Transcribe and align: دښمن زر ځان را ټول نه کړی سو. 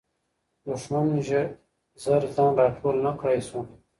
دښمن 0.65 1.07
زر 2.03 2.21
ځان 2.33 2.51
را 2.59 2.67
ټول 2.79 2.95
نه 3.05 3.11
کړی 3.19 3.39
سو. 3.47 3.59